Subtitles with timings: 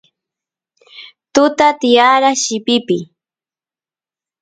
[1.33, 3.03] tuta tiyara llipipiy